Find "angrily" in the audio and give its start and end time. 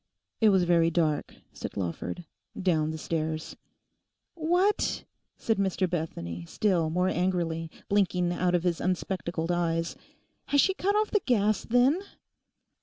7.09-7.69